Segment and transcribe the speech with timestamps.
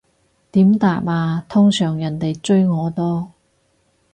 [0.49, 3.33] 點答啊，通常人哋追我多